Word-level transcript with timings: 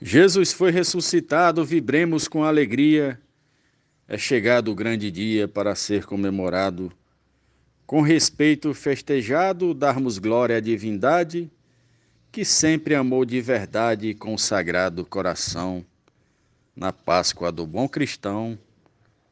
Jesus 0.00 0.52
foi 0.52 0.70
ressuscitado, 0.70 1.64
vibremos 1.64 2.28
com 2.28 2.44
alegria. 2.44 3.20
É 4.06 4.18
chegado 4.18 4.70
o 4.70 4.74
grande 4.74 5.10
dia 5.10 5.48
para 5.48 5.74
ser 5.74 6.04
comemorado. 6.04 6.92
Com 7.86 8.00
respeito 8.00 8.74
festejado, 8.74 9.72
darmos 9.72 10.18
glória 10.18 10.56
à 10.56 10.60
divindade, 10.60 11.50
que 12.32 12.44
sempre 12.44 12.94
amou 12.94 13.24
de 13.24 13.40
verdade 13.40 14.14
com 14.14 14.34
o 14.34 14.38
sagrado 14.38 15.04
coração. 15.06 15.84
Na 16.74 16.92
Páscoa 16.92 17.52
do 17.52 17.66
bom 17.66 17.88
cristão, 17.88 18.58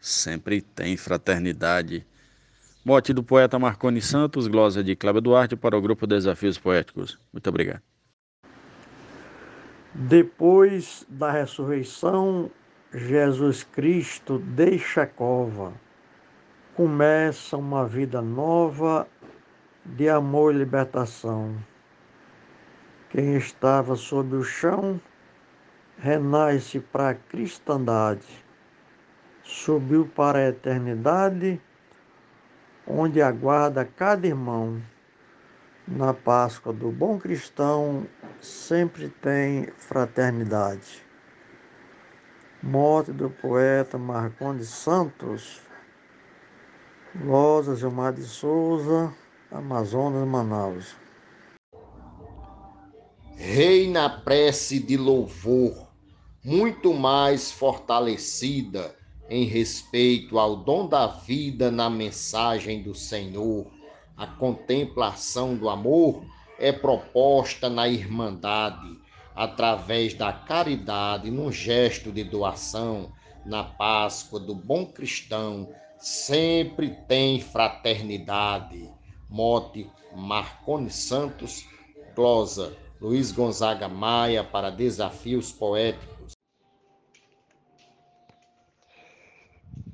sempre 0.01 0.61
tem 0.61 0.97
fraternidade. 0.97 2.07
Mote 2.85 3.13
do 3.13 3.23
poeta 3.23 3.59
Marconi 3.59 4.01
Santos, 4.01 4.47
glosa 4.47 4.83
de 4.83 4.95
Cláudio 4.95 5.23
Duarte 5.23 5.57
para 5.57 5.77
o 5.77 5.83
grupo 5.83 6.07
Desafios 6.07 6.59
Poéticos. 6.59 7.19
Muito 7.33 7.49
obrigado. 7.49 7.92
Depois 9.95 11.05
da 11.07 11.31
ressurreição, 11.31 12.51
Jesus 12.95 13.63
Cristo 13.63 14.39
deixa 14.39 15.03
a 15.03 15.07
cova, 15.07 15.75
começa 16.75 17.59
uma 17.59 17.87
vida 17.87 18.23
nova 18.23 19.07
de 19.85 20.09
amor 20.09 20.55
e 20.55 20.59
libertação. 20.59 21.55
Quem 23.11 23.37
estava 23.37 23.95
sob 23.95 24.35
o 24.35 24.43
chão 24.43 24.99
renasce 25.99 26.81
para 26.81 27.11
a 27.11 27.15
cristandade, 27.15 28.43
subiu 29.43 30.11
para 30.17 30.39
a 30.39 30.49
eternidade, 30.49 31.61
onde 32.87 33.21
aguarda 33.21 33.85
cada 33.85 34.27
irmão 34.27 34.81
na 35.87 36.15
Páscoa 36.15 36.73
do 36.73 36.91
bom 36.91 37.19
cristão 37.19 38.07
sempre 38.41 39.09
tem 39.09 39.67
fraternidade. 39.77 41.05
Morte 42.63 43.13
do 43.13 43.29
poeta 43.29 43.99
Marcondes 43.99 44.69
Santos, 44.69 45.61
Losa 47.25 47.75
Gilmar 47.75 48.13
de 48.13 48.23
Souza, 48.23 49.13
Amazonas, 49.51 50.27
Manaus. 50.27 50.97
Rei 53.37 53.91
na 53.91 54.09
prece 54.09 54.79
de 54.79 54.97
louvor, 54.97 55.89
muito 56.45 56.95
mais 56.95 57.51
fortalecida 57.51 58.95
em 59.29 59.45
respeito 59.45 60.39
ao 60.39 60.57
dom 60.57 60.87
da 60.87 61.09
vida 61.09 61.71
na 61.71 61.91
mensagem 61.91 62.83
do 62.83 62.95
Senhor 62.95 63.67
a 64.23 64.27
contemplação 64.29 65.57
do 65.57 65.69
amor 65.69 66.25
é 66.57 66.71
proposta 66.71 67.69
na 67.69 67.89
Irmandade, 67.89 68.97
através 69.35 70.15
da 70.15 70.33
caridade, 70.33 71.29
num 71.29 71.51
gesto 71.51 72.13
de 72.13 72.23
doação, 72.23 73.11
na 73.45 73.65
Páscoa 73.65 74.39
do 74.39 74.55
bom 74.55 74.87
cristão, 74.87 75.75
sempre 75.99 76.91
tem 77.09 77.41
fraternidade. 77.41 78.89
Mote 79.29 79.91
Marconi 80.15 80.91
Santos, 80.91 81.67
glosa 82.15 82.77
Luiz 83.01 83.33
Gonzaga 83.33 83.89
Maia 83.89 84.45
para 84.45 84.71
Desafios 84.71 85.51
Poéticos. 85.51 86.35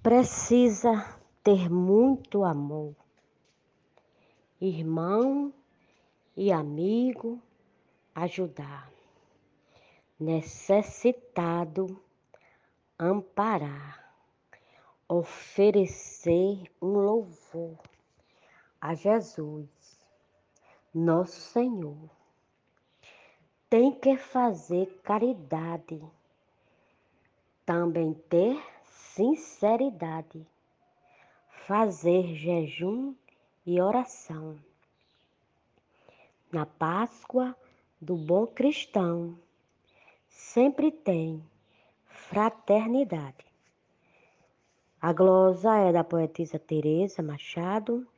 Precisa 0.02 1.16
ter 1.42 1.70
muito 1.70 2.44
amor 2.44 2.94
irmão 4.60 5.52
e 6.36 6.50
amigo 6.50 7.40
ajudar, 8.14 8.90
necessitado 10.18 12.00
amparar, 12.98 14.12
oferecer 15.08 16.70
um 16.82 16.94
louvor 16.98 17.78
a 18.80 18.94
Jesus, 18.94 19.68
nosso 20.92 21.40
Senhor. 21.40 22.10
Tem 23.70 23.92
que 23.92 24.16
fazer 24.16 24.86
caridade, 25.04 26.02
também 27.64 28.14
ter 28.28 28.60
sinceridade, 28.84 30.44
fazer 31.66 32.34
jejum 32.34 33.14
e 33.68 33.82
oração. 33.82 34.56
Na 36.50 36.64
Páscoa 36.64 37.54
do 38.00 38.16
bom 38.16 38.46
cristão, 38.46 39.38
sempre 40.26 40.90
tem 40.90 41.44
fraternidade. 42.06 43.44
A 44.98 45.12
glosa 45.12 45.76
é 45.76 45.92
da 45.92 46.02
poetisa 46.02 46.58
Teresa 46.58 47.22
Machado 47.22 48.08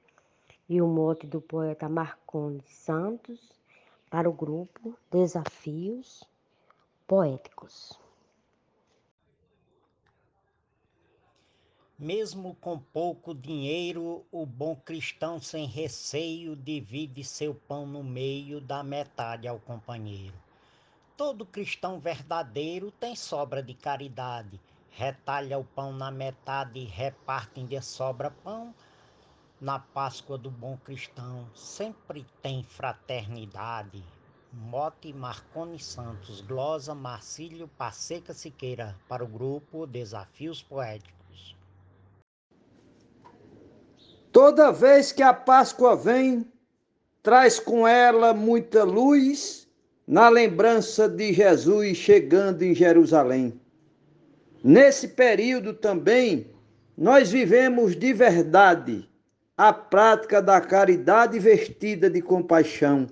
e 0.69 0.81
o 0.81 0.87
mote 0.87 1.27
do 1.27 1.41
poeta 1.41 1.89
Marcondes 1.89 2.71
Santos 2.73 3.51
para 4.09 4.31
o 4.31 4.33
grupo 4.33 4.97
Desafios 5.11 6.23
Poéticos. 7.09 7.99
Mesmo 12.03 12.55
com 12.63 12.79
pouco 12.79 13.35
dinheiro, 13.35 14.25
o 14.33 14.47
bom 14.47 14.75
cristão 14.75 15.39
sem 15.39 15.67
receio 15.67 16.57
divide 16.57 17.23
seu 17.23 17.55
pão 17.55 17.85
no 17.85 18.03
meio, 18.03 18.59
da 18.59 18.83
metade 18.83 19.47
ao 19.47 19.59
companheiro. 19.59 20.35
Todo 21.15 21.45
cristão 21.45 22.01
verdadeiro 22.01 22.91
tem 22.91 23.15
sobra 23.15 23.63
de 23.63 23.75
caridade, 23.75 24.59
retalha 24.89 25.59
o 25.59 25.65
pão 25.65 25.93
na 25.93 26.11
metade 26.11 26.81
e 26.81 26.87
reparte 26.87 27.63
de 27.65 27.79
sobra 27.83 28.31
pão. 28.31 28.75
Na 29.61 29.79
Páscoa 29.79 30.39
do 30.39 30.51
bom 30.51 30.79
cristão 30.79 31.47
sempre 31.55 32.25
tem 32.41 32.63
fraternidade. 32.63 34.03
Mote 34.51 35.13
Marconi 35.13 35.79
Santos, 35.79 36.41
glosa 36.41 36.95
Marcílio 36.95 37.69
Passeca 37.69 38.33
Siqueira, 38.33 38.99
para 39.07 39.23
o 39.23 39.29
grupo 39.29 39.87
Desafios 39.87 40.63
Poéticos. 40.63 41.20
Toda 44.33 44.71
vez 44.71 45.11
que 45.11 45.23
a 45.23 45.35
Páscoa 45.35 45.97
vem, 45.97 46.47
traz 47.23 47.59
com 47.59 47.87
ela 47.87 48.33
muita 48.33 48.85
luz 48.85 49.69
na 50.07 50.29
lembrança 50.29 51.09
de 51.09 51.33
Jesus 51.33 51.97
chegando 51.97 52.63
em 52.63 52.75
Jerusalém. 52.75 53.61
Nesse 54.63 55.09
período 55.09 55.73
também, 55.75 56.47
nós 56.97 57.31
vivemos 57.31 57.97
de 57.97 58.13
verdade 58.13 59.09
a 59.57 59.73
prática 59.73 60.41
da 60.41 60.61
caridade 60.61 61.39
vestida 61.39 62.09
de 62.09 62.23
compaixão. 62.23 63.07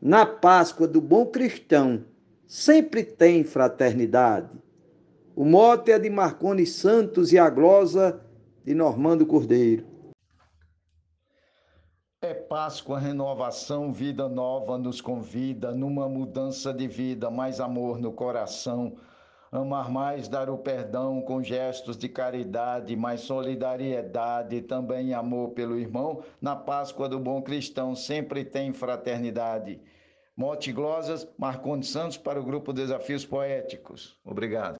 Na 0.00 0.24
Páscoa 0.24 0.88
do 0.88 1.00
bom 1.00 1.26
cristão, 1.26 2.04
sempre 2.46 3.04
tem 3.04 3.44
fraternidade. 3.44 4.48
O 5.36 5.44
mote 5.44 5.92
é 5.92 5.98
de 5.98 6.08
Marconi 6.08 6.66
Santos 6.66 7.32
e 7.32 7.38
a 7.38 7.50
glosa 7.50 8.20
de 8.64 8.74
Normando 8.74 9.26
Cordeiro. 9.26 9.89
É 12.22 12.34
Páscoa, 12.34 12.98
renovação, 12.98 13.94
vida 13.94 14.28
nova 14.28 14.76
nos 14.76 15.00
convida 15.00 15.72
numa 15.72 16.06
mudança 16.06 16.70
de 16.70 16.86
vida, 16.86 17.30
mais 17.30 17.60
amor 17.60 17.98
no 17.98 18.12
coração. 18.12 18.98
Amar 19.50 19.90
mais, 19.90 20.28
dar 20.28 20.50
o 20.50 20.58
perdão 20.58 21.22
com 21.22 21.42
gestos 21.42 21.96
de 21.96 22.10
caridade, 22.10 22.94
mais 22.94 23.22
solidariedade, 23.22 24.60
também 24.60 25.14
amor 25.14 25.52
pelo 25.52 25.78
irmão. 25.78 26.22
Na 26.42 26.54
Páscoa 26.54 27.08
do 27.08 27.18
bom 27.18 27.40
cristão 27.40 27.96
sempre 27.96 28.44
tem 28.44 28.70
fraternidade. 28.74 29.80
Mote 30.36 30.72
Glosas, 30.72 31.26
Marcondes 31.38 31.88
Santos 31.88 32.18
para 32.18 32.38
o 32.38 32.44
grupo 32.44 32.70
Desafios 32.70 33.24
Poéticos. 33.24 34.18
Obrigado. 34.22 34.79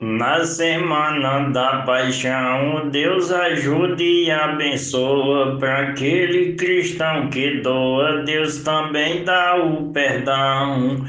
Na 0.00 0.44
semana 0.44 1.48
da 1.50 1.82
paixão, 1.82 2.88
Deus 2.88 3.32
ajude 3.32 4.04
e 4.26 4.30
abençoa 4.30 5.58
para 5.58 5.88
aquele 5.88 6.54
cristão 6.54 7.28
que 7.28 7.60
doa, 7.62 8.22
Deus 8.22 8.62
também 8.62 9.24
dá 9.24 9.56
o 9.56 9.90
perdão. 9.92 11.04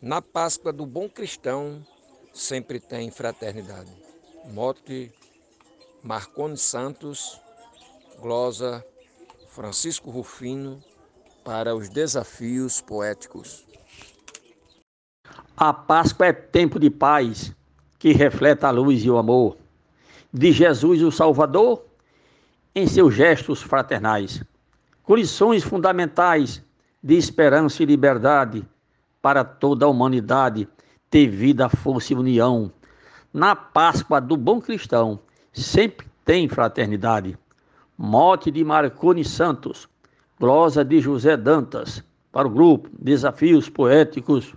Na 0.00 0.22
Páscoa 0.22 0.72
do 0.72 0.86
bom 0.86 1.08
cristão, 1.08 1.84
sempre 2.32 2.78
tem 2.78 3.10
fraternidade. 3.10 3.92
Mote 4.46 5.12
Marconi 6.02 6.56
Santos, 6.56 7.40
glosa 8.20 8.84
Francisco 9.54 10.10
Rufino, 10.10 10.80
para 11.44 11.76
os 11.76 11.88
desafios 11.88 12.80
poéticos. 12.80 13.64
A 15.56 15.72
Páscoa 15.72 16.26
é 16.26 16.32
tempo 16.32 16.80
de 16.80 16.90
paz, 16.90 17.54
que 17.96 18.10
reflete 18.12 18.64
a 18.66 18.72
luz 18.72 19.04
e 19.04 19.08
o 19.08 19.16
amor 19.16 19.56
de 20.32 20.50
Jesus 20.50 21.00
o 21.02 21.12
Salvador 21.12 21.84
em 22.74 22.88
seus 22.88 23.14
gestos 23.14 23.62
fraternais. 23.62 24.42
Condições 25.04 25.62
fundamentais 25.62 26.60
de 27.00 27.14
esperança 27.14 27.80
e 27.84 27.86
liberdade 27.86 28.68
para 29.22 29.44
toda 29.44 29.86
a 29.86 29.88
humanidade 29.88 30.66
ter 31.08 31.28
vida, 31.28 31.68
força 31.68 32.12
e 32.12 32.16
união. 32.16 32.72
Na 33.32 33.54
Páscoa 33.54 34.20
do 34.20 34.36
bom 34.36 34.60
cristão 34.60 35.20
sempre 35.52 36.08
tem 36.24 36.48
fraternidade. 36.48 37.38
Mote 37.96 38.50
de 38.50 38.64
Marconi 38.64 39.24
Santos, 39.24 39.88
glosa 40.40 40.84
de 40.84 41.00
José 41.00 41.36
Dantas, 41.36 42.02
para 42.32 42.48
o 42.48 42.50
grupo 42.50 42.90
Desafios 42.98 43.68
Poéticos 43.68 44.52